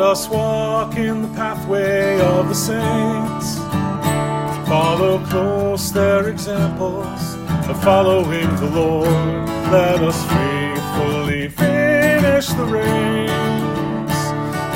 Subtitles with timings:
[0.00, 3.58] Let us walk in the pathway of the saints.
[4.66, 7.34] Follow close their examples
[7.68, 9.10] of following the Lord.
[9.70, 13.30] Let us faithfully finish the race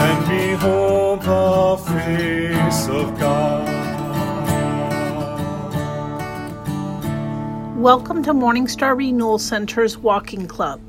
[0.04, 3.66] and behold the face of God.
[7.78, 10.82] Welcome to Morningstar Renewal Center's Walking Club.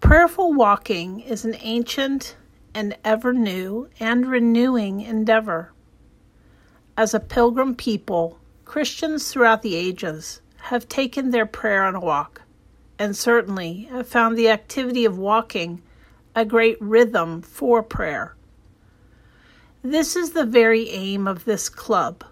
[0.00, 2.34] Prayerful walking is an ancient
[2.74, 5.72] and ever new and renewing endeavor.
[6.96, 12.42] As a pilgrim people, Christians throughout the ages have taken their prayer on a walk,
[12.98, 15.82] and certainly have found the activity of walking
[16.34, 18.34] a great rhythm for prayer.
[19.82, 22.24] This is the very aim of this club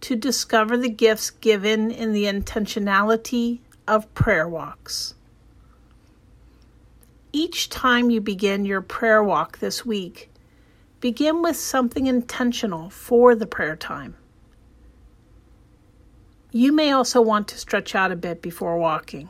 [0.00, 5.14] to discover the gifts given in the intentionality of prayer walks.
[7.38, 10.30] Each time you begin your prayer walk this week,
[11.00, 14.16] begin with something intentional for the prayer time.
[16.50, 19.28] You may also want to stretch out a bit before walking.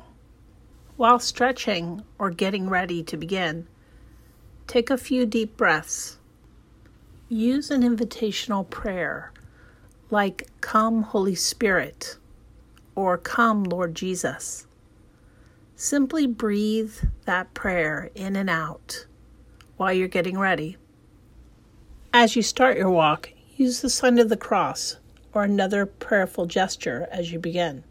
[0.96, 3.66] While stretching or getting ready to begin,
[4.68, 6.18] take a few deep breaths.
[7.28, 9.32] Use an invitational prayer
[10.10, 12.18] like Come, Holy Spirit,
[12.94, 14.65] or Come, Lord Jesus.
[15.78, 16.94] Simply breathe
[17.26, 19.04] that prayer in and out
[19.76, 20.78] while you're getting ready.
[22.14, 24.96] As you start your walk, use the sign of the cross
[25.34, 27.84] or another prayerful gesture as you begin.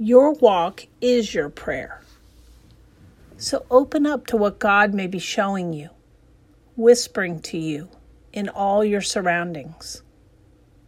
[0.00, 2.02] Your walk is your prayer.
[3.36, 5.90] So open up to what God may be showing you,
[6.74, 7.88] whispering to you
[8.32, 10.02] in all your surroundings,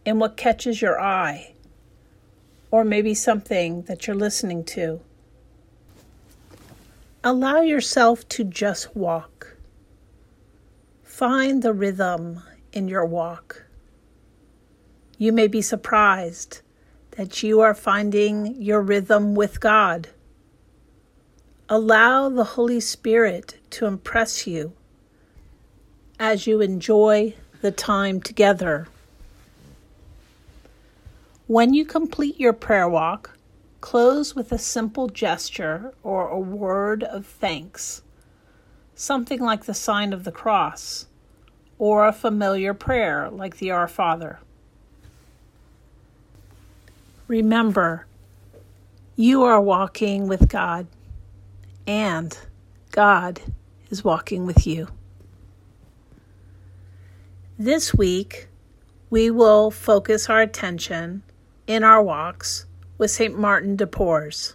[0.03, 1.54] in what catches your eye,
[2.75, 4.99] or maybe something that you're listening to.
[7.23, 9.55] Allow yourself to just walk.
[11.01, 12.43] Find the rhythm
[12.73, 13.63] in your walk.
[15.17, 16.59] You may be surprised
[17.11, 20.09] that you are finding your rhythm with God.
[21.69, 24.73] Allow the Holy Spirit to impress you
[26.19, 28.89] as you enjoy the time together.
[31.47, 33.37] When you complete your prayer walk,
[33.79, 38.01] close with a simple gesture or a word of thanks,
[38.95, 41.05] something like the sign of the cross,
[41.77, 44.39] or a familiar prayer like the Our Father.
[47.27, 48.07] Remember,
[49.15, 50.87] you are walking with God,
[51.85, 52.35] and
[52.89, 53.39] God
[53.91, 54.87] is walking with you.
[57.59, 58.47] This week,
[59.11, 61.21] we will focus our attention
[61.67, 62.65] in our walks
[62.97, 63.37] with St.
[63.37, 64.53] Martin de Porres.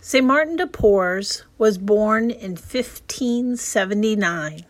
[0.00, 0.24] St.
[0.24, 4.64] Martin de Porres was born in 1579.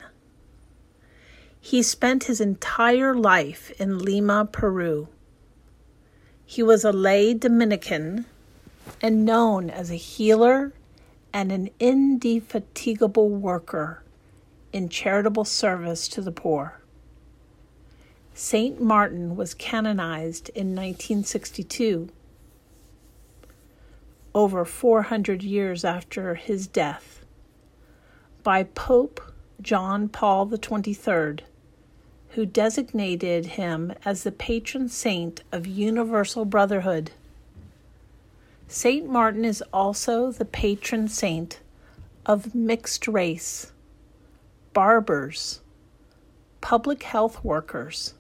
[1.60, 5.09] He spent his entire life in Lima, Peru.
[6.44, 8.27] He was a lay Dominican
[9.00, 10.72] and known as a healer
[11.32, 14.03] and an indefatigable worker
[14.72, 16.79] in charitable service to the poor.
[18.42, 22.08] Saint Martin was canonized in 1962,
[24.34, 27.26] over 400 years after his death,
[28.42, 29.20] by Pope
[29.60, 31.40] John Paul XXIII,
[32.30, 37.10] who designated him as the patron saint of universal brotherhood.
[38.66, 41.60] Saint Martin is also the patron saint
[42.24, 43.70] of mixed race
[44.72, 45.60] barbers,
[46.62, 48.14] public health workers,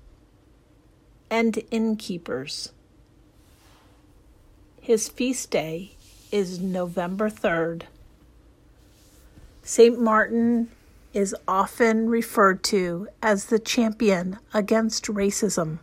[1.30, 2.72] and innkeepers.
[4.80, 5.92] His feast day
[6.32, 7.82] is November 3rd.
[9.62, 10.00] St.
[10.00, 10.68] Martin
[11.12, 15.78] is often referred to as the champion against racism.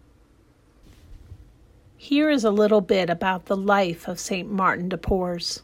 [1.95, 4.49] Here is a little bit about the life of St.
[4.49, 5.61] Martin de Porres.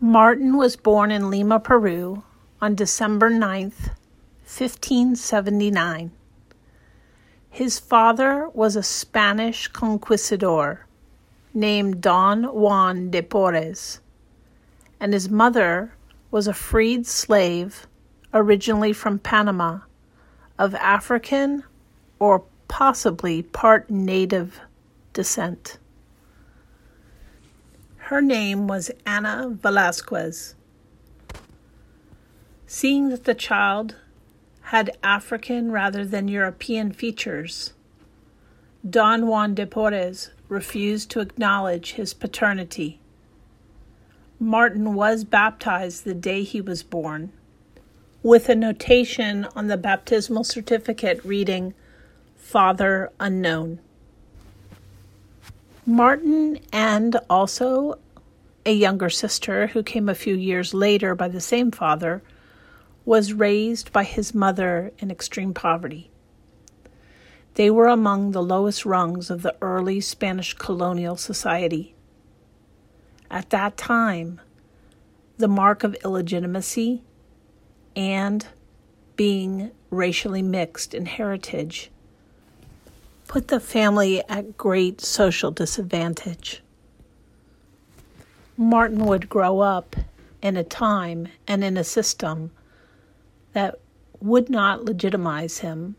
[0.00, 2.22] Martin was born in Lima, Peru
[2.60, 3.90] on December 9th,
[4.46, 6.10] 1579.
[7.52, 10.86] His father was a Spanish conquistador
[11.52, 14.00] named Don Juan de Porres,
[14.98, 15.92] and his mother
[16.30, 17.86] was a freed slave
[18.32, 19.80] originally from Panama
[20.58, 21.62] of African
[22.18, 24.58] or possibly part native
[25.12, 25.76] descent.
[27.98, 30.54] Her name was Ana Velasquez.
[32.66, 33.96] Seeing that the child
[34.72, 37.74] had African rather than European features,
[38.88, 42.98] Don Juan de Porres refused to acknowledge his paternity.
[44.40, 47.30] Martin was baptized the day he was born,
[48.22, 51.74] with a notation on the baptismal certificate reading,
[52.34, 53.78] Father Unknown.
[55.84, 57.98] Martin and also
[58.64, 62.22] a younger sister who came a few years later by the same father
[63.04, 66.10] was raised by his mother in extreme poverty.
[67.54, 71.94] They were among the lowest rungs of the early Spanish colonial society.
[73.30, 74.40] At that time,
[75.36, 77.02] the mark of illegitimacy
[77.94, 78.46] and
[79.16, 81.90] being racially mixed in heritage
[83.26, 86.62] put the family at great social disadvantage.
[88.56, 89.96] Martin would grow up
[90.42, 92.50] in a time and in a system
[93.52, 93.78] that
[94.20, 95.96] would not legitimize him,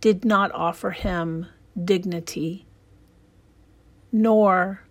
[0.00, 1.46] did not offer him
[1.84, 2.66] dignity,
[4.12, 4.82] nor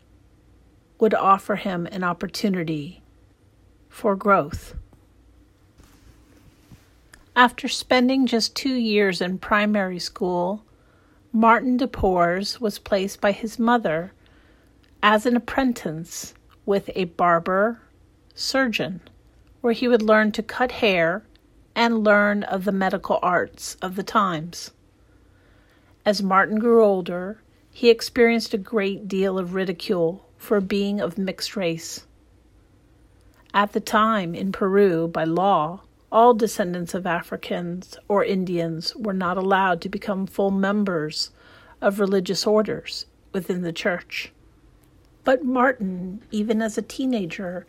[0.99, 3.01] would offer him an opportunity
[3.89, 4.75] for growth.
[7.35, 10.63] After spending just two years in primary school,
[11.31, 14.11] Martin de Porres was placed by his mother
[15.01, 16.33] as an apprentice
[16.65, 17.79] with a barber
[18.35, 18.99] surgeon,
[19.61, 21.23] where he would learn to cut hair
[21.75, 24.71] and learn of the medical arts of the times.
[26.05, 27.41] As Martin grew older,
[27.71, 32.05] he experienced a great deal of ridicule for being of mixed race.
[33.53, 35.81] At the time, in Peru, by law,
[36.11, 41.31] all descendants of Africans or Indians were not allowed to become full members
[41.81, 44.31] of religious orders within the church.
[45.23, 47.65] But Martin, even as a teenager,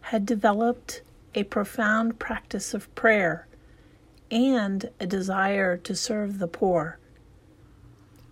[0.00, 1.02] had developed
[1.34, 3.46] a profound practice of prayer
[4.30, 6.98] and a desire to serve the poor.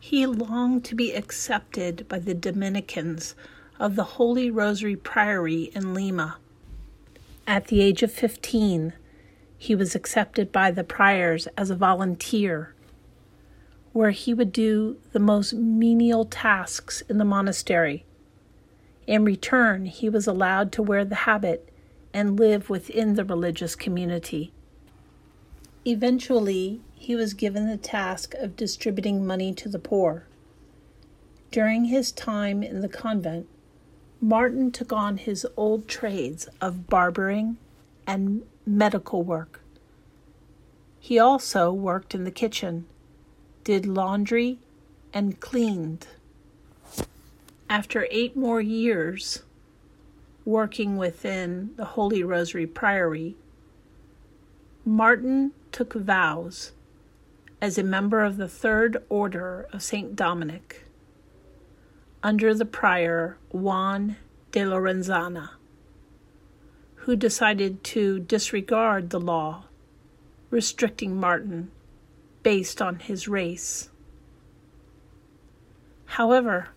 [0.01, 3.35] He longed to be accepted by the Dominicans
[3.79, 6.39] of the Holy Rosary Priory in Lima.
[7.47, 8.93] At the age of 15,
[9.59, 12.75] he was accepted by the priors as a volunteer,
[13.93, 18.05] where he would do the most menial tasks in the monastery
[19.07, 21.72] in return, he was allowed to wear the habit
[22.15, 24.53] and live within the religious community.
[25.85, 30.27] Eventually, he was given the task of distributing money to the poor.
[31.51, 33.49] During his time in the convent,
[34.21, 37.57] Martin took on his old trades of barbering
[38.07, 39.61] and medical work.
[41.01, 42.87] He also worked in the kitchen,
[43.65, 44.61] did laundry,
[45.13, 46.07] and cleaned.
[47.69, 49.43] After eight more years
[50.45, 53.37] working within the Holy Rosary Priory,
[54.85, 56.73] Martin took vows
[57.61, 60.17] as a member of the Third Order of St.
[60.17, 60.85] Dominic
[62.23, 64.17] under the prior Juan
[64.51, 65.51] de Lorenzana,
[66.97, 69.65] who decided to disregard the law
[70.51, 71.71] restricting Martin
[72.43, 73.89] based on his race.
[76.07, 76.69] However,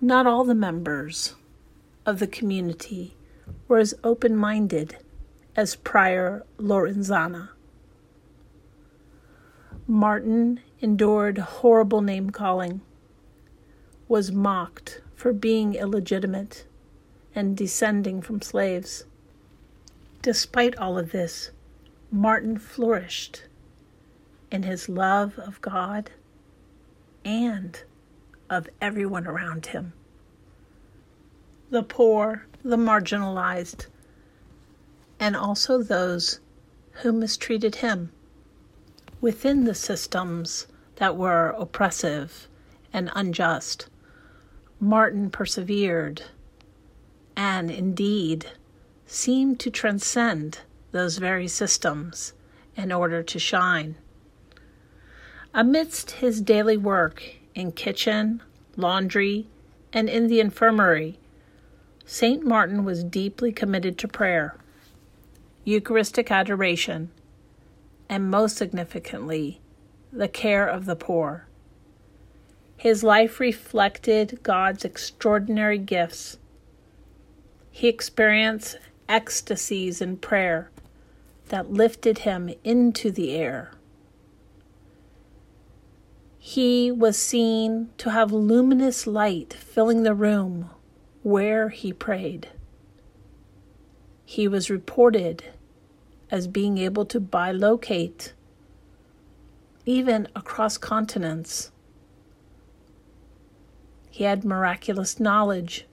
[0.00, 1.34] not all the members
[2.06, 3.16] of the community
[3.68, 4.96] were as open minded
[5.56, 7.50] as Prior Lorenzana.
[9.86, 12.80] Martin endured horrible name calling,
[14.08, 16.66] was mocked for being illegitimate
[17.34, 19.04] and descending from slaves.
[20.22, 21.50] Despite all of this,
[22.10, 23.44] Martin flourished
[24.50, 26.10] in his love of God
[27.24, 27.82] and
[28.48, 29.92] of everyone around him
[31.74, 33.86] the poor, the marginalized,
[35.18, 36.38] and also those
[37.02, 38.12] who mistreated him.
[39.20, 42.46] Within the systems that were oppressive
[42.92, 43.88] and unjust,
[44.78, 46.22] Martin persevered
[47.36, 48.46] and indeed
[49.04, 50.60] seemed to transcend
[50.92, 52.34] those very systems
[52.76, 53.96] in order to shine.
[55.52, 58.44] Amidst his daily work in kitchen,
[58.76, 59.48] laundry,
[59.92, 61.18] and in the infirmary,
[62.06, 62.44] St.
[62.44, 64.56] Martin was deeply committed to prayer,
[65.64, 67.10] Eucharistic adoration,
[68.08, 69.60] and most significantly,
[70.12, 71.46] the care of the poor.
[72.76, 76.38] His life reflected God's extraordinary gifts.
[77.70, 80.70] He experienced ecstasies in prayer
[81.48, 83.72] that lifted him into the air
[86.46, 90.68] he was seen to have luminous light filling the room
[91.24, 92.48] where he prayed.
[94.24, 95.42] He was reported
[96.30, 98.32] as being able to bilocate
[99.86, 101.72] even across continents.
[104.10, 105.86] He had miraculous knowledge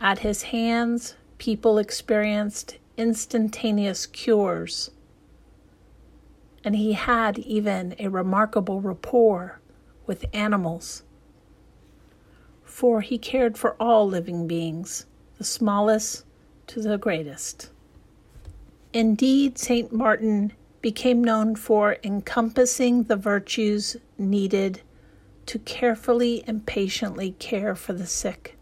[0.00, 4.90] At his hands, people experienced instantaneous cures.
[6.62, 9.60] And he had even a remarkable rapport
[10.06, 11.02] with animals.
[12.76, 15.06] For he cared for all living beings,
[15.38, 16.26] the smallest
[16.66, 17.70] to the greatest.
[18.92, 19.94] Indeed, St.
[19.94, 20.52] Martin
[20.82, 24.82] became known for encompassing the virtues needed
[25.46, 28.58] to carefully and patiently care for the sick,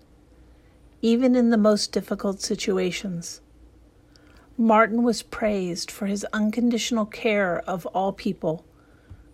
[1.02, 3.40] even in the most difficult situations.
[4.56, 8.64] Martin was praised for his unconditional care of all people,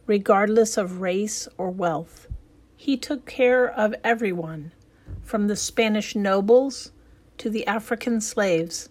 [0.07, 2.29] regardless of race or wealth.
[2.83, 4.73] He took care of everyone,
[5.23, 6.93] from the Spanish nobles
[7.37, 8.89] to the African slaves.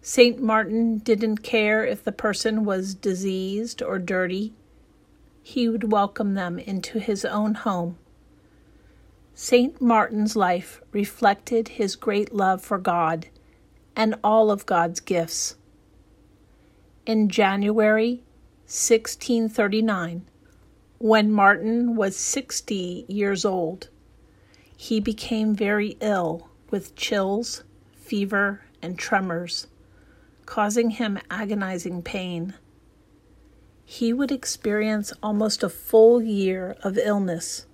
[0.00, 0.40] St.
[0.40, 4.54] Martin didn't care if the person was diseased or dirty,
[5.42, 7.98] he would welcome them into his own home.
[9.34, 9.80] St.
[9.80, 13.26] Martin's life reflected his great love for God
[13.96, 15.56] and all of God's gifts.
[17.04, 18.22] In January
[18.66, 20.26] 1639,
[20.98, 23.88] when Martin was 60 years old,
[24.76, 29.66] he became very ill with chills, fever, and tremors,
[30.46, 32.54] causing him agonizing pain.
[33.84, 37.66] He would experience almost a full year of illness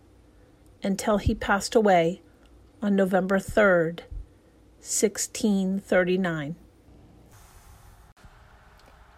[0.82, 2.22] until he passed away
[2.82, 4.00] on November 3rd,
[4.80, 6.56] 1639.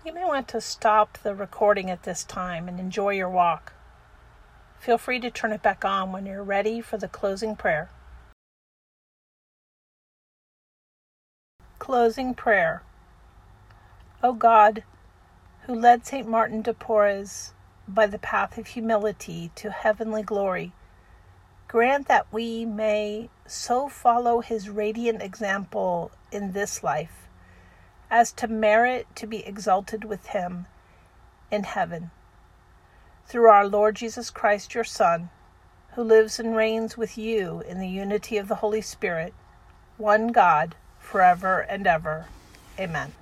[0.04, 3.73] You may want to stop the recording at this time and enjoy your walk.
[4.84, 7.88] Feel free to turn it back on when you're ready for the closing prayer.
[11.78, 12.82] Closing prayer.
[14.22, 14.84] O God,
[15.62, 16.28] who led St.
[16.28, 17.54] Martin de Porres
[17.88, 20.74] by the path of humility to heavenly glory,
[21.66, 27.26] grant that we may so follow his radiant example in this life
[28.10, 30.66] as to merit to be exalted with him
[31.50, 32.10] in heaven.
[33.26, 35.30] Through our Lord Jesus Christ, your Son,
[35.94, 39.32] who lives and reigns with you in the unity of the Holy Spirit,
[39.96, 42.26] one God, forever and ever.
[42.78, 43.12] Amen.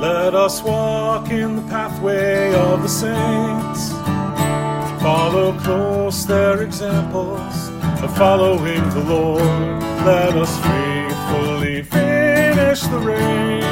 [0.00, 3.92] Let us walk in the pathway of the saints.
[5.02, 7.68] Follow close their examples
[8.02, 9.42] of following the Lord.
[10.04, 10.93] Let us faithfully
[12.54, 13.64] finish the race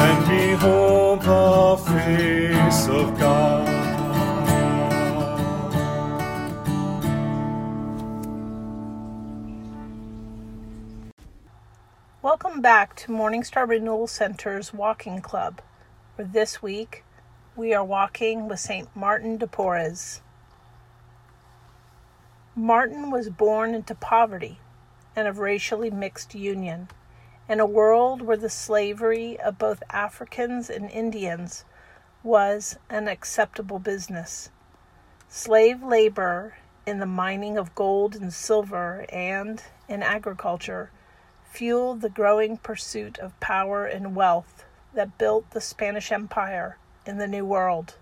[0.00, 3.68] and behold the face of God.
[12.22, 15.60] Welcome back to Morningstar Renewal Center's Walking Club,
[16.14, 17.04] where this week
[17.56, 18.88] we are walking with St.
[18.96, 20.22] Martin de Porres.
[22.56, 24.60] Martin was born into poverty
[25.14, 26.88] and of racially mixed union
[27.48, 31.64] in a world where the slavery of both Africans and Indians
[32.22, 34.50] was an acceptable business.
[35.28, 40.90] Slave labor in the mining of gold and silver and in agriculture
[41.44, 47.28] fueled the growing pursuit of power and wealth that built the Spanish Empire in the
[47.28, 47.96] New World.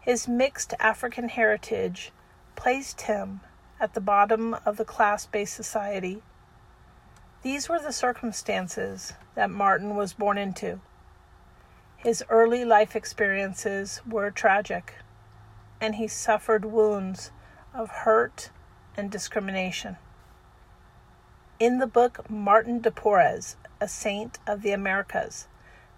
[0.00, 2.12] His mixed African heritage
[2.56, 3.40] placed him
[3.78, 6.22] at the bottom of the class based society.
[7.42, 10.80] These were the circumstances that Martin was born into.
[11.96, 14.96] His early life experiences were tragic,
[15.80, 17.30] and he suffered wounds
[17.72, 18.50] of hurt
[18.94, 19.96] and discrimination.
[21.58, 25.48] In the book Martin de Porres, A Saint of the Americas,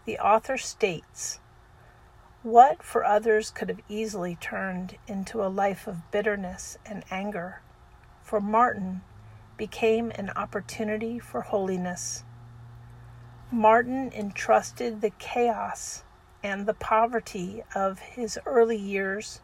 [0.04, 1.40] the author states
[2.44, 7.62] What for others could have easily turned into a life of bitterness and anger,
[8.22, 9.02] for Martin
[9.62, 12.24] became an opportunity for holiness.
[13.48, 16.02] Martin entrusted the chaos
[16.42, 19.40] and the poverty of his early years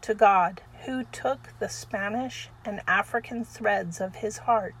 [0.00, 4.74] to God, who took the Spanish and African threads of his heart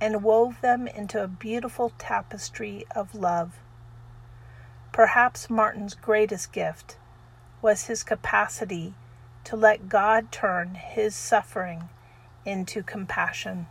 [0.00, 3.58] and wove them into a beautiful tapestry of love.
[4.92, 6.98] Perhaps Martin's greatest gift
[7.60, 8.94] was his capacity
[9.42, 11.88] to let God turn his suffering
[12.46, 13.66] into compassion.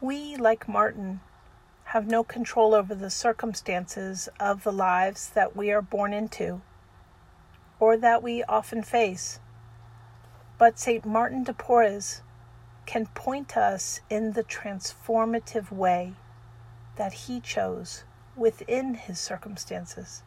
[0.00, 1.20] We, like Martin,
[1.86, 6.60] have no control over the circumstances of the lives that we are born into
[7.80, 9.40] or that we often face.
[10.56, 11.04] But St.
[11.04, 12.20] Martin de Porres
[12.86, 16.14] can point us in the transformative way
[16.96, 18.04] that he chose
[18.36, 20.22] within his circumstances.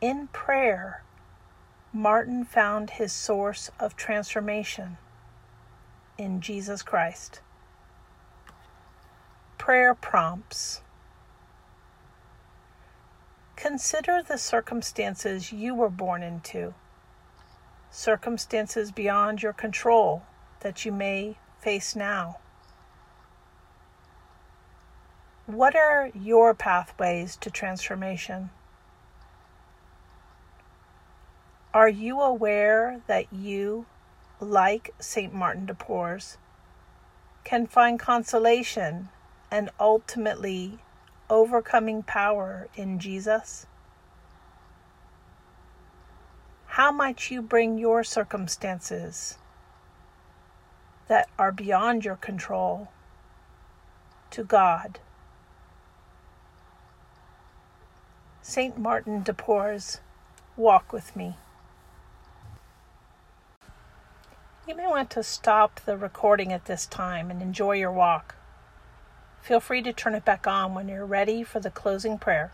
[0.00, 1.02] In prayer,
[1.92, 4.96] Martin found his source of transformation
[6.16, 7.40] in Jesus Christ.
[9.70, 10.80] Prayer prompts.
[13.54, 16.74] Consider the circumstances you were born into,
[17.88, 20.24] circumstances beyond your control
[20.58, 22.38] that you may face now.
[25.46, 28.50] What are your pathways to transformation?
[31.72, 33.86] Are you aware that you,
[34.40, 35.32] like St.
[35.32, 36.38] Martin de Porres,
[37.44, 39.10] can find consolation
[39.50, 40.78] and ultimately
[41.28, 43.66] overcoming power in Jesus?
[46.66, 49.38] How might you bring your circumstances
[51.08, 52.88] that are beyond your control
[54.30, 55.00] to God?
[58.42, 58.78] St.
[58.78, 60.00] Martin de Porres,
[60.56, 61.36] walk with me.
[64.66, 68.36] You may want to stop the recording at this time and enjoy your walk.
[69.42, 72.52] Feel free to turn it back on when you're ready for the closing prayer.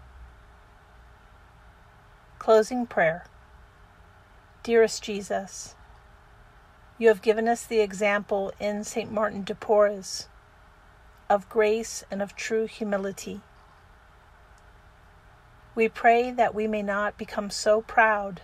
[2.38, 3.26] Closing prayer.
[4.62, 5.74] Dearest Jesus,
[6.98, 9.12] you have given us the example in St.
[9.12, 10.26] Martin de Porres
[11.28, 13.40] of grace and of true humility.
[15.74, 18.40] We pray that we may not become so proud,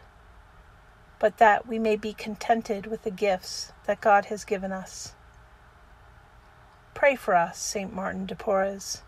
[1.18, 5.14] but that we may be contented with the gifts that God has given us.
[7.02, 7.92] Pray for us, St.
[7.92, 9.02] Martin de Porres,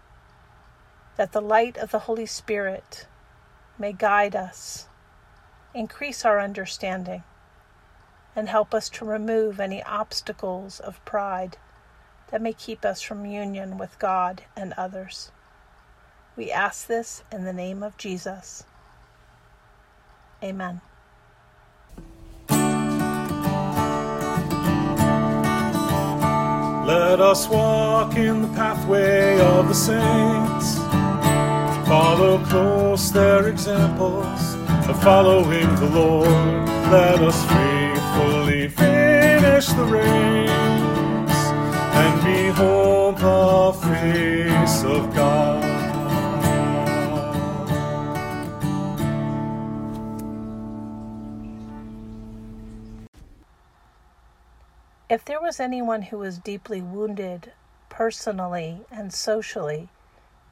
[1.15, 3.07] that the light of the Holy Spirit
[3.79, 4.89] may guide us,
[5.73, 7.23] increase our understanding,
[8.35, 11.57] and help us to remove any obstacles of pride
[12.33, 15.31] that may keep us from union with God and others.
[16.35, 18.65] We ask this in the name of Jesus.
[20.43, 20.81] Amen.
[27.15, 30.79] Let us walk in the pathway of the saints.
[31.87, 34.55] Follow close their examples
[34.89, 36.27] of following the Lord.
[36.91, 41.41] Let us faithfully finish the race
[42.03, 45.64] and behold the face of God.
[55.45, 57.53] Was anyone who was deeply wounded
[57.91, 59.91] personally and socially,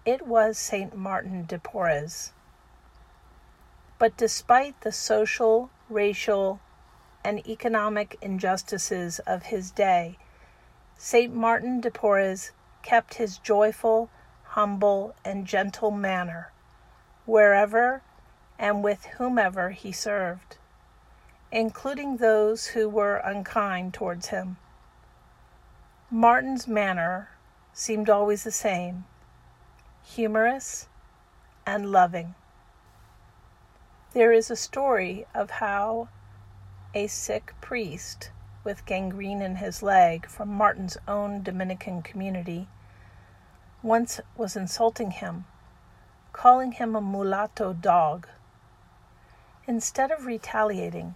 [0.04, 0.94] it was St.
[0.94, 2.32] Martin de Porres.
[3.98, 6.60] But despite the social, racial,
[7.24, 10.18] and economic injustices of his day,
[10.98, 11.34] St.
[11.34, 12.50] Martin de Porres
[12.82, 14.10] kept his joyful,
[14.44, 16.52] humble, and gentle manner
[17.24, 18.02] wherever
[18.58, 20.58] and with whomever he served
[21.52, 24.56] including those who were unkind towards him.
[26.14, 27.30] Martin's manner
[27.72, 29.06] seemed always the same
[30.04, 30.86] humorous
[31.64, 32.34] and loving.
[34.12, 36.10] There is a story of how
[36.92, 38.30] a sick priest
[38.62, 42.68] with gangrene in his leg from Martin's own Dominican community
[43.82, 45.46] once was insulting him,
[46.34, 48.28] calling him a mulatto dog.
[49.66, 51.14] Instead of retaliating,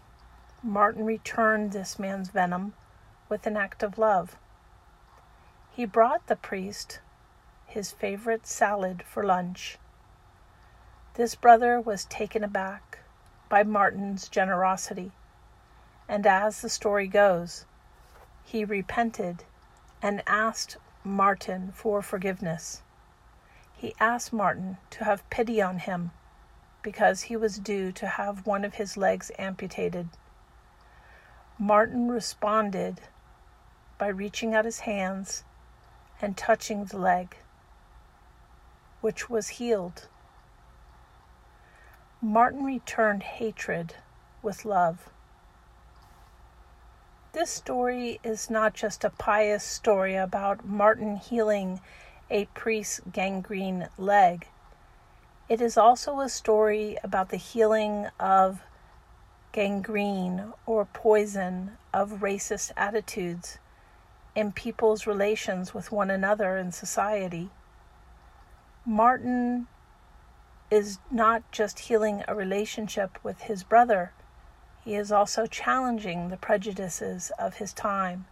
[0.63, 2.73] Martin returned this man's venom
[3.29, 4.39] with an act of love.
[5.77, 7.01] He brought the priest
[7.67, 9.77] his favorite salad for lunch.
[11.17, 13.01] This brother was taken aback
[13.51, 15.13] by Martin's generosity,
[16.09, 17.67] and as the story goes,
[18.43, 19.45] he repented
[20.01, 22.81] and asked Martin for forgiveness.
[23.75, 26.13] He asked Martin to have pity on him
[26.81, 30.09] because he was due to have one of his legs amputated.
[31.59, 33.03] Martin responded
[33.99, 35.45] by reaching out his hands
[36.21, 37.37] and touching the leg,
[39.01, 40.09] which was healed.
[42.21, 43.95] Martin returned hatred
[44.43, 45.11] with love.
[47.33, 51.81] This story is not just a pious story about Martin healing
[52.31, 54.49] a priest's gangrene leg.
[55.49, 58.63] It is also a story about the healing of
[59.53, 63.59] gangrene or poison of racist attitudes
[64.37, 67.49] in people's relations with one another in society.
[68.85, 69.67] Martin
[70.71, 74.13] is not just healing a relationship with his brother,
[74.85, 78.27] he is also challenging the prejudices of his time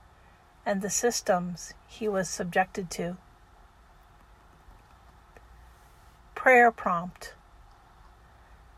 [0.67, 3.17] and the systems he was subjected to.
[6.35, 7.35] Prayer prompt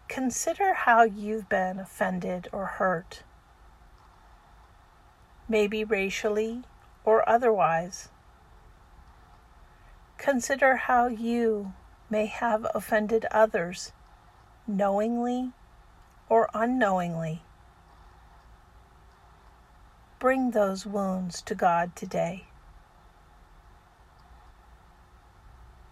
[0.09, 3.25] Consider how you've been offended or hurt,
[5.49, 6.62] maybe racially
[7.07, 8.11] or otherwise.
[10.19, 11.73] Consider how you
[12.11, 13.92] may have offended others
[14.66, 15.53] knowingly
[16.29, 17.42] or unknowingly.
[20.19, 22.47] Bring those wounds to God today.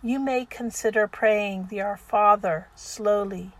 [0.02, 3.52] You may consider praying the Our Father slowly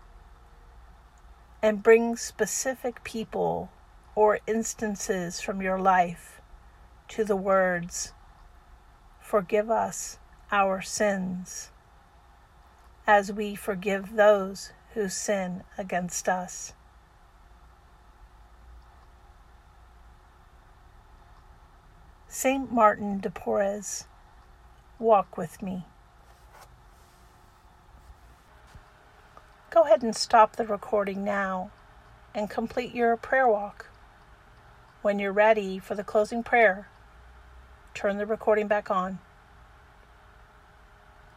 [1.61, 3.71] and bring specific people
[4.13, 6.34] or instances from your life
[7.09, 8.13] to the words,
[9.19, 10.19] Forgive us
[10.51, 11.71] our sins,
[13.07, 16.73] as we forgive those who sin against us.
[22.27, 24.05] Saint Martin de Porres,
[24.99, 25.85] walk with me.
[29.69, 31.71] Go ahead and stop the recording now
[32.33, 33.87] and complete your prayer walk.
[35.01, 36.87] When you're ready for the closing prayer,
[37.95, 39.19] turn the recording back on.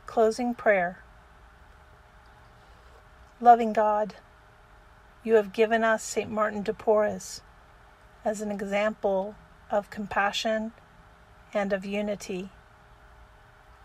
[0.07, 0.99] Closing prayer.
[3.40, 4.16] Loving God,
[5.23, 6.29] you have given us St.
[6.29, 7.42] Martin de Porres
[8.25, 9.37] as an example
[9.71, 10.73] of compassion
[11.55, 12.51] and of unity,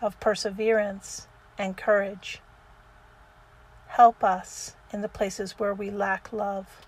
[0.02, 2.40] of perseverance and courage.
[3.86, 6.84] Help us in the places where we lack love.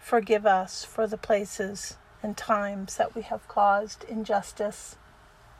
[0.00, 4.96] Forgive us for the places and times that we have caused injustice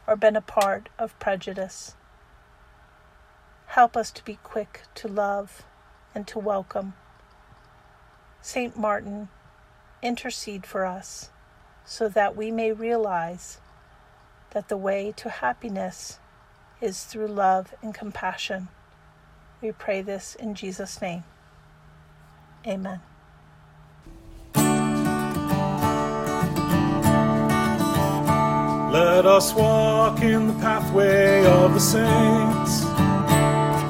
[0.07, 1.94] or been a part of prejudice.
[3.66, 5.62] Help us to be quick to love
[6.14, 6.94] and to welcome.
[8.40, 9.29] Saint Martin,
[10.03, 11.31] intercede for us
[11.85, 13.59] so that we may realize
[14.51, 16.18] that the way to happiness
[16.81, 18.68] is through love and compassion.
[19.61, 21.25] We pray this in Jesus' name.
[22.66, 23.01] Amen.
[29.18, 32.85] Let us walk in the pathway of the saints.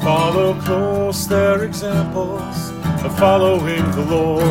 [0.03, 2.71] Follow close their examples
[3.05, 4.43] of following the Lord.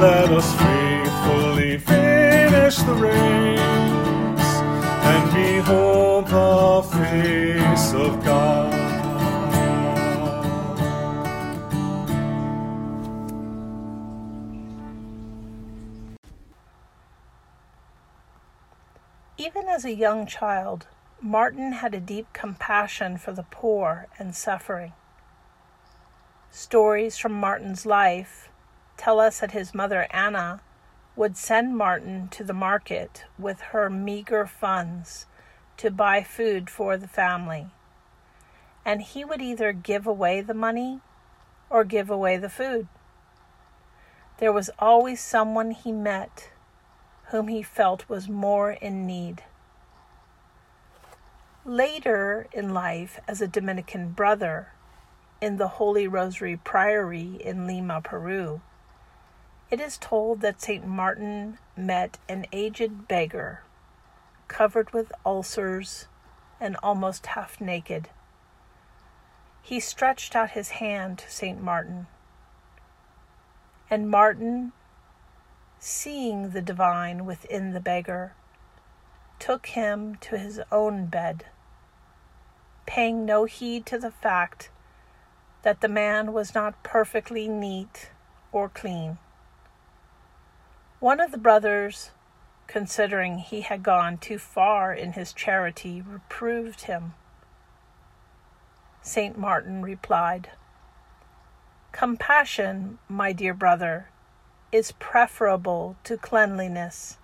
[0.00, 4.52] Let us faithfully finish the race
[5.10, 8.71] and behold the face of God.
[19.92, 20.86] A young child,
[21.20, 24.94] Martin had a deep compassion for the poor and suffering.
[26.50, 28.48] Stories from Martin's life
[28.96, 30.62] tell us that his mother Anna
[31.14, 35.26] would send Martin to the market with her meager funds
[35.76, 37.66] to buy food for the family.
[38.86, 41.00] And he would either give away the money
[41.68, 42.88] or give away the food.
[44.38, 46.50] There was always someone he met
[47.24, 49.42] whom he felt was more in need.
[51.64, 54.72] Later in life, as a Dominican brother
[55.40, 58.62] in the Holy Rosary Priory in Lima, Peru,
[59.70, 60.84] it is told that St.
[60.84, 63.62] Martin met an aged beggar
[64.48, 66.08] covered with ulcers
[66.60, 68.08] and almost half naked.
[69.62, 71.62] He stretched out his hand to St.
[71.62, 72.08] Martin,
[73.88, 74.72] and Martin
[75.78, 78.34] seeing the divine within the beggar,
[79.42, 81.44] took him to his own bed,
[82.86, 84.70] paying no heed to the fact
[85.62, 88.10] that the man was not perfectly neat
[88.52, 89.18] or clean.
[91.00, 92.12] One of the brothers,
[92.68, 97.14] considering he had gone too far in his charity, reproved him.
[99.02, 99.36] St.
[99.36, 100.50] Martin replied,
[101.90, 104.06] Compassion, my dear brother,
[104.70, 107.18] is preferable to cleanliness.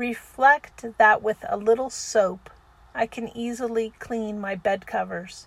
[0.00, 2.48] Reflect that with a little soap
[2.94, 5.46] I can easily clean my bed covers,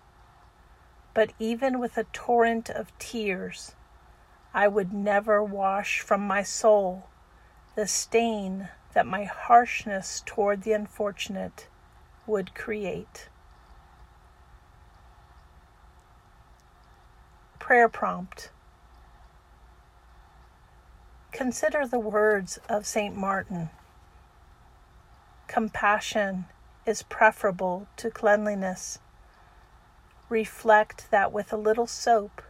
[1.15, 3.73] but even with a torrent of tears,
[4.53, 7.09] I would never wash from my soul
[7.73, 11.67] the stain that my harshness toward the unfortunate
[12.27, 13.29] would create.
[17.57, 18.51] Prayer prompt
[21.31, 23.17] Consider the words of St.
[23.17, 23.71] Martin
[25.53, 26.45] Compassion
[26.83, 28.97] is preferable to cleanliness.
[30.27, 32.41] Reflect that with a little soap,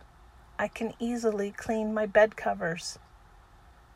[0.58, 3.00] I can easily clean my bed covers.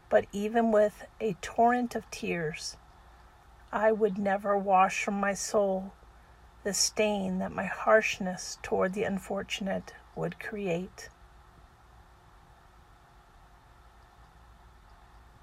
[0.09, 2.75] But even with a torrent of tears,
[3.71, 5.93] I would never wash from my soul
[6.65, 11.07] the stain that my harshness toward the unfortunate would create.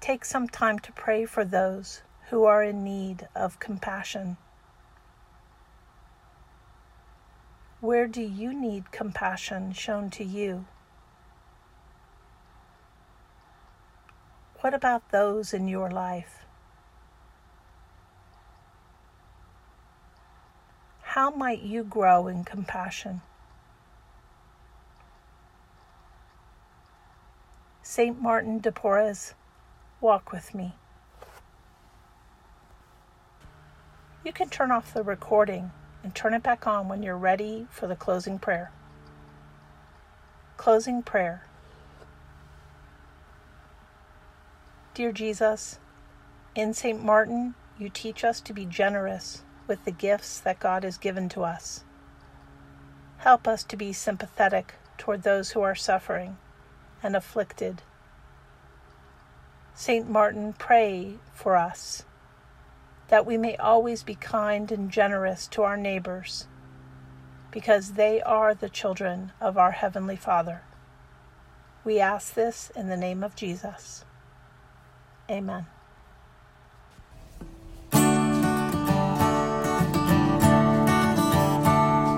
[0.01, 4.37] Take some time to pray for those who are in need of compassion.
[7.81, 10.65] Where do you need compassion shown to you?
[14.61, 16.45] What about those in your life?
[21.01, 23.21] How might you grow in compassion?
[27.83, 28.19] St.
[28.19, 29.35] Martin de Porres,
[30.01, 30.73] walk with me.
[34.25, 35.71] You can turn off the recording
[36.03, 38.71] and turn it back on when you're ready for the closing prayer.
[40.57, 41.45] Closing prayer.
[44.95, 45.77] Dear Jesus,
[46.55, 47.03] in St.
[47.03, 51.43] Martin, you teach us to be generous with the gifts that God has given to
[51.43, 51.83] us.
[53.17, 56.37] Help us to be sympathetic toward those who are suffering
[57.03, 57.83] and afflicted.
[59.75, 60.09] St.
[60.09, 62.05] Martin, pray for us
[63.09, 66.47] that we may always be kind and generous to our neighbors,
[67.51, 70.61] because they are the children of our Heavenly Father.
[71.83, 74.03] We ask this in the name of Jesus.
[75.29, 75.67] Amen.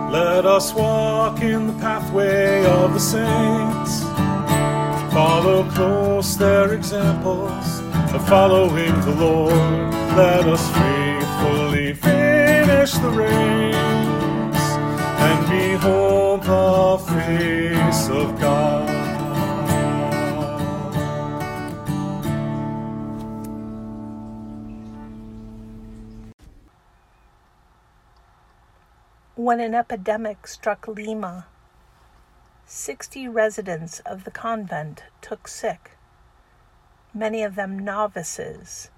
[0.10, 4.04] Let us walk in the pathway of the saints.
[5.13, 7.82] Follow close their examples
[8.13, 10.06] of following the Lord.
[10.17, 13.75] Let us faithfully finish the race
[15.21, 18.89] and behold the face of God.
[29.36, 31.45] When an epidemic struck Lima,
[32.65, 35.91] 60 residents of the convent took sick,
[37.13, 38.89] many of them novices,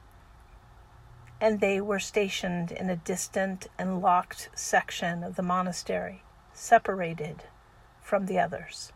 [1.41, 6.21] and they were stationed in a distant and locked section of the monastery,
[6.54, 7.43] separated
[8.02, 8.91] from the others.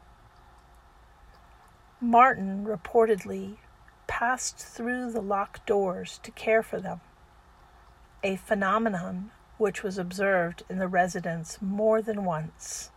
[2.01, 3.57] Martin reportedly
[4.07, 6.99] passed through the locked doors to care for them,
[8.23, 12.91] a phenomenon which was observed in the residence more than once.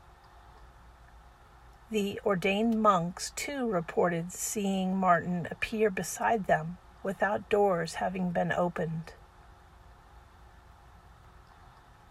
[1.89, 9.13] The ordained monks too reported seeing Martin appear beside them without doors having been opened.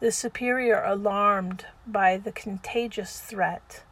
[0.01, 3.83] The superior, alarmed by the contagious threat,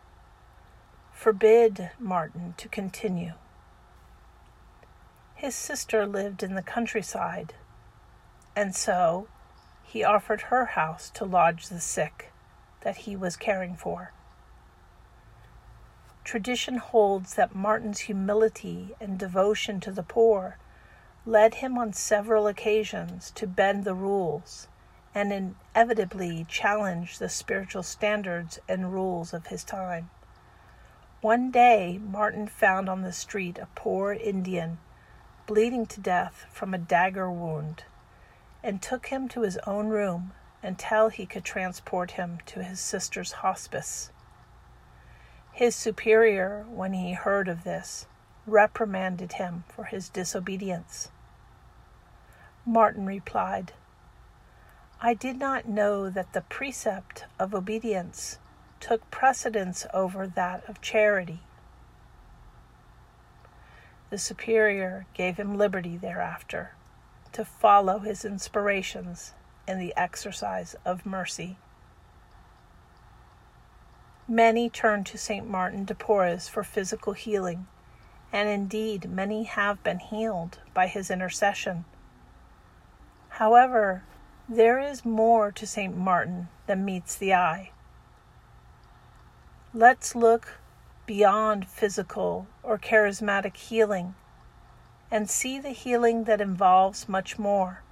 [1.14, 3.34] forbid Martin to continue.
[5.34, 7.54] His sister lived in the countryside,
[8.54, 9.30] and so
[9.82, 12.34] he offered her house to lodge the sick
[12.82, 14.12] that he was caring for.
[16.26, 20.58] Tradition holds that Martin's humility and devotion to the poor
[21.26, 24.68] led him on several occasions to bend the rules
[25.16, 30.10] and inevitably challenge the spiritual standards and rules of his time.
[31.22, 34.80] One day, Martin found on the street a poor Indian
[35.46, 37.84] bleeding to death from a dagger wound
[38.64, 43.34] and took him to his own room until he could transport him to his sister's
[43.34, 44.12] hospice.
[45.52, 48.08] His superior, when he heard of this,
[48.48, 51.12] reprimanded him for his disobedience.
[52.66, 53.74] Martin replied,
[55.06, 58.40] I did not know that the precept of obedience
[58.80, 61.42] took precedence over that of charity.
[64.12, 66.72] The superior gave him liberty thereafter
[67.34, 69.34] to follow his inspirations
[69.68, 71.58] in the exercise of mercy.
[74.26, 75.46] Many turn to St.
[75.46, 77.68] Martin de Porres for physical healing,
[78.32, 81.84] and indeed many have been healed by his intercession.
[83.28, 84.04] However,
[84.50, 85.96] there is more to St.
[85.96, 87.72] Martin than meets the eye.
[89.74, 90.60] Let's look
[91.06, 94.16] beyond physical or charismatic healing
[95.10, 97.84] and see the healing that involves much more.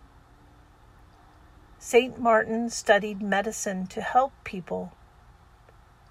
[1.80, 2.20] St.
[2.20, 4.92] Martin studied medicine to help people.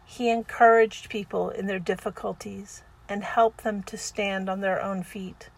[0.05, 5.51] He encouraged people in their difficulties and helped them to stand on their own feet.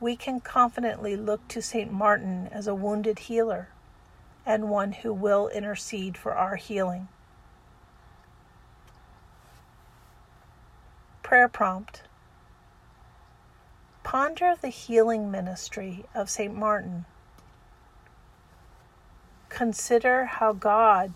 [0.00, 1.92] We can confidently look to St.
[1.92, 3.68] Martin as a wounded healer
[4.46, 7.08] and one who will intercede for our healing.
[11.22, 12.02] Prayer prompt
[14.02, 16.52] Ponder the healing ministry of St.
[16.52, 17.04] Martin.
[19.50, 21.12] Consider how God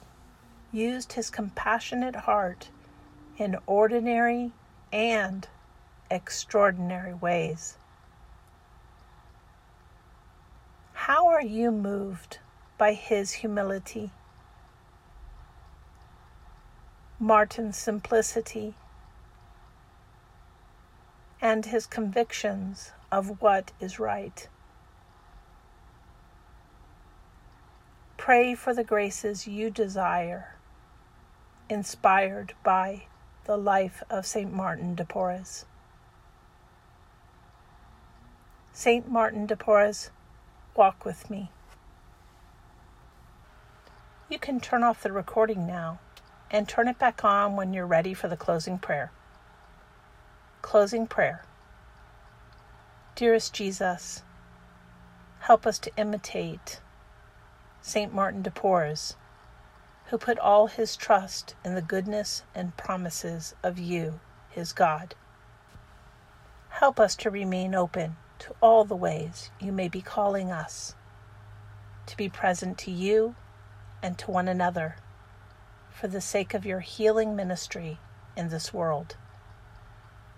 [0.71, 2.69] used his compassionate heart
[3.39, 4.53] in ordinary
[4.93, 5.49] and
[6.11, 7.79] extraordinary ways.
[11.07, 12.39] How are you moved
[12.79, 14.11] by his humility?
[17.19, 18.73] Martin's simplicity
[21.43, 24.49] and his convictions of what is right.
[28.17, 30.55] Pray for the graces you desire,
[31.69, 33.09] inspired by
[33.45, 34.51] the life of St.
[34.51, 35.67] Martin de Porres.
[38.73, 39.07] St.
[39.07, 40.09] Martin de Porres,
[40.77, 41.51] walk with me.
[44.29, 46.01] You can turn off the recording now
[46.51, 49.13] and turn it back on when you're ready for the closing prayer.
[50.63, 51.45] Closing prayer.
[53.15, 54.23] Dearest Jesus,
[55.41, 56.81] help us to imitate
[57.81, 58.13] St.
[58.13, 59.15] Martin de Porres,
[60.07, 65.15] who put all his trust in the goodness and promises of you, his God.
[66.71, 70.95] Help us to remain open to all the ways you may be calling us
[72.07, 73.35] to be present to you
[74.03, 74.97] and to one another
[75.91, 77.99] for the sake of your healing ministry
[78.37, 79.17] in this world.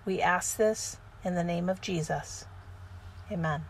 [0.05, 2.45] We ask this in the name of Jesus.
[3.31, 3.65] Amen.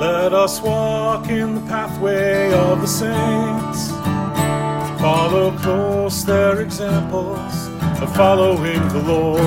[0.00, 3.90] Let us walk in the pathway of the saints.
[5.00, 9.40] Follow close their examples of following the Lord.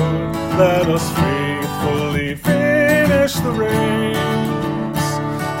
[0.58, 4.16] Let us faithfully finish the race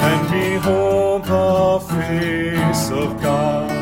[0.08, 3.78] and behold the face of God.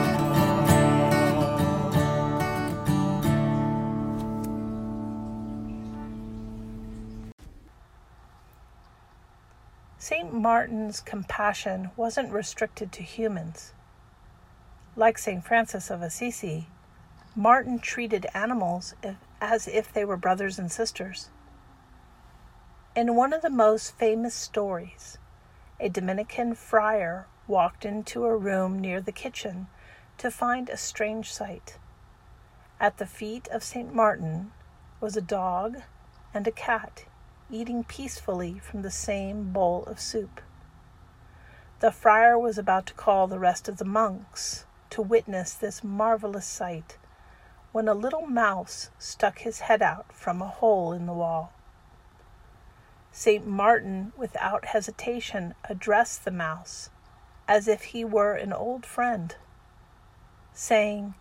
[9.99, 10.33] St.
[10.33, 13.73] Martin's compassion wasn't restricted to humans.
[14.95, 15.45] Like St.
[15.45, 16.69] Francis of Assisi,
[17.39, 18.95] Martin treated animals
[19.43, 21.29] as if they were brothers and sisters.
[22.95, 25.19] In one of the most famous stories,
[25.79, 29.67] a Dominican friar walked into a room near the kitchen
[30.17, 31.77] to find a strange sight.
[32.81, 33.95] At the feet of St.
[33.95, 34.53] Martin
[34.99, 35.83] was a dog
[36.33, 37.05] and a cat
[37.51, 40.41] eating peacefully from the same bowl of soup.
[41.81, 46.47] The friar was about to call the rest of the monks to witness this marvelous
[46.47, 46.97] sight
[47.77, 51.53] when a little mouse stuck his head out from a hole in the wall.
[53.13, 53.47] St.
[53.47, 56.89] Martin, without hesitation, addressed the mouse
[57.47, 59.37] as if he were an old friend,
[60.55, 61.13] saying,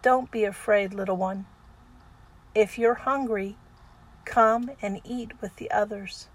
[0.00, 1.44] Don't be afraid, little one.
[2.54, 3.58] If you're hungry,
[4.24, 6.28] Come and eat with the others.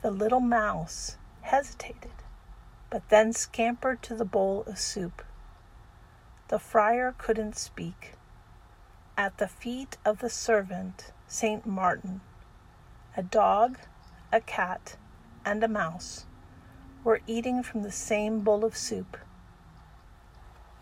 [0.00, 2.12] The little mouse hesitated,
[2.88, 5.22] but then scampered to the bowl of soup.
[6.50, 8.14] The friar couldn't speak.
[9.16, 11.64] At the feet of the servant, St.
[11.64, 12.22] Martin,
[13.16, 13.78] a dog,
[14.32, 14.96] a cat,
[15.44, 16.26] and a mouse
[17.04, 19.16] were eating from the same bowl of soup.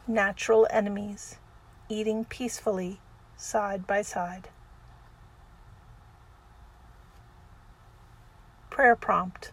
[0.06, 1.36] Natural enemies,
[1.90, 3.02] eating peacefully
[3.36, 4.48] side by side.
[8.70, 9.52] Prayer prompt.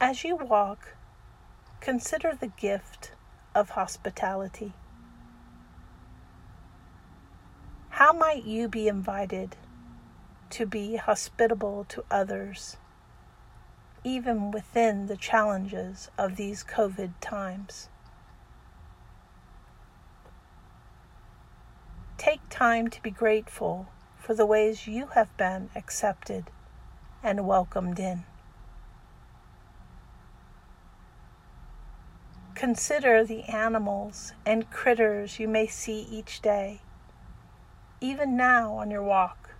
[0.00, 0.96] As you walk,
[1.80, 3.12] consider the gift
[3.56, 4.74] of hospitality.
[7.88, 9.56] How might you be invited
[10.50, 12.76] to be hospitable to others,
[14.04, 17.88] even within the challenges of these COVID times?
[22.18, 23.88] Take time to be grateful
[24.18, 26.50] for the ways you have been accepted
[27.22, 28.24] and welcomed in.
[32.56, 36.80] Consider the animals and critters you may see each day,
[38.00, 39.50] even now on your walk.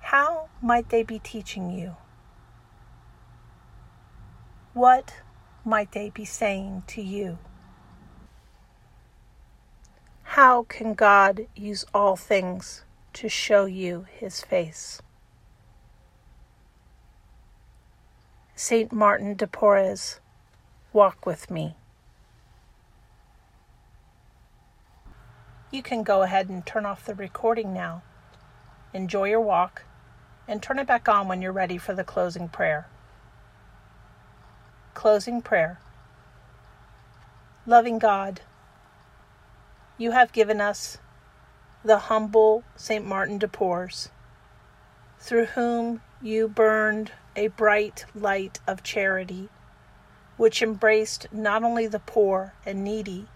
[0.00, 1.94] How might they be teaching you?
[4.72, 5.14] What
[5.64, 7.38] might they be saying to you?
[10.24, 12.82] How can God use all things
[13.12, 15.00] to show you his face?
[18.56, 20.18] Saint Martin de Porres,
[20.94, 21.74] walk with me.
[25.72, 28.02] You can go ahead and turn off the recording now.
[28.92, 29.82] Enjoy your walk
[30.46, 32.86] and turn it back on when you're ready for the closing prayer.
[34.94, 35.80] Closing prayer.
[37.66, 38.42] Loving God,
[39.98, 40.98] you have given us
[41.82, 43.04] the humble St.
[43.04, 44.10] Martin de Porres,
[45.18, 49.48] through whom you burned a bright light of charity,
[50.36, 53.28] which embraced not only the poor and needy,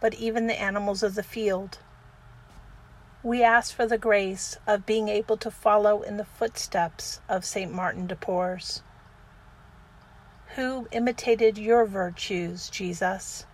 [0.00, 1.78] but even the animals of the field.
[3.22, 7.72] We ask for the grace of being able to follow in the footsteps of St.
[7.72, 8.82] Martin de Porres,
[10.56, 13.46] who imitated your virtues, Jesus,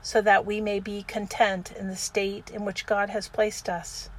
[0.00, 4.10] so that we may be content in the state in which God has placed us,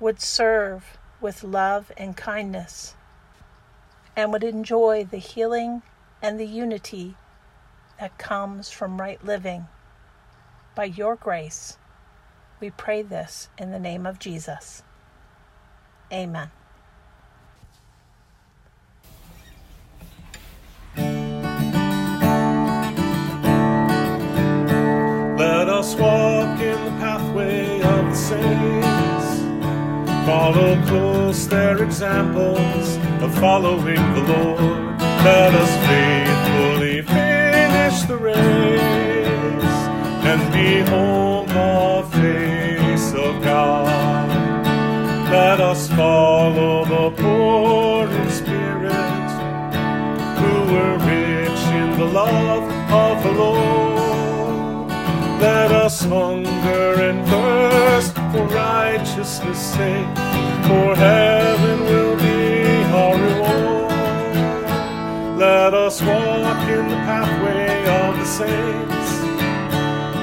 [0.00, 2.94] would serve with love and kindness,
[4.16, 5.82] and would enjoy the healing
[6.22, 7.14] and the unity
[7.98, 9.66] that comes from right living.
[10.74, 11.78] By your grace,
[12.60, 14.82] we pray this in the name of Jesus.
[16.12, 16.50] Amen.
[25.38, 29.40] Let us walk in the pathway of the saints.
[30.26, 34.98] Follow close their examples of following the Lord.
[35.22, 39.62] Let us faithfully finish the race
[40.26, 44.28] and behold the face of God.
[45.30, 49.30] Let us follow the poor in spirit
[50.40, 54.90] who were rich in the love of the Lord.
[55.40, 60.16] Let us hunger and thirst for righteousness' sake,
[60.70, 63.90] for heaven will be our reward.
[65.36, 69.10] Let us walk in the pathway of the saints,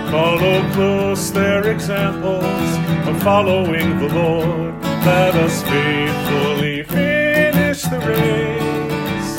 [0.09, 2.69] follow close their examples
[3.09, 4.73] of following the Lord.
[5.11, 9.31] Let us faithfully finish the race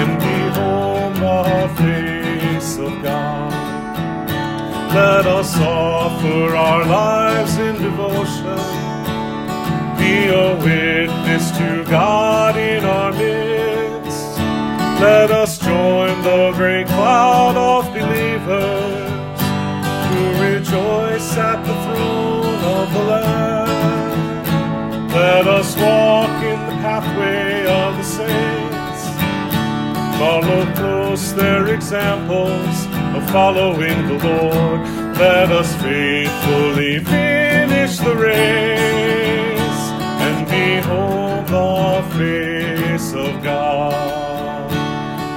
[0.00, 3.52] and behold the face of God.
[4.94, 8.79] Let us offer our lives in devotion,
[10.10, 14.26] be a witness to God in our midst.
[15.06, 19.40] Let us join the great cloud of believers
[20.08, 25.08] who rejoice at the throne of the Lamb.
[25.08, 29.02] Let us walk in the pathway of the saints,
[30.18, 32.74] follow close their examples
[33.16, 34.80] of following the Lord.
[35.24, 39.49] Let us faithfully finish the race
[40.90, 44.70] behold the face of God.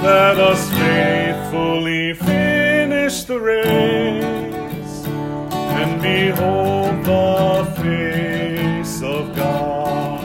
[0.02, 10.24] Let us faithfully finish the race and behold the face of God.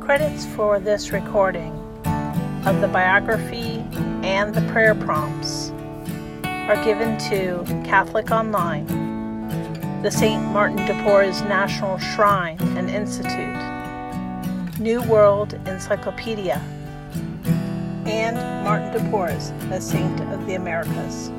[0.00, 1.72] Credits for this recording
[2.66, 3.82] of the biography
[4.22, 5.70] and the prayer prompts
[6.44, 9.11] are given to Catholic Online,
[10.02, 10.42] the St.
[10.46, 16.60] Martin de Porres National Shrine and Institute, New World Encyclopedia,
[18.04, 21.30] and Martin de Porres, a saint of the Americas.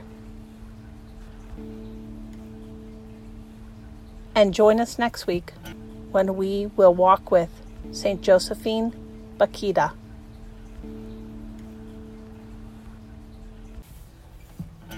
[4.36, 5.54] And join us next week
[6.12, 7.52] when we will walk with
[7.92, 8.20] St.
[8.22, 8.92] Josephine
[9.38, 9.92] Bakhita.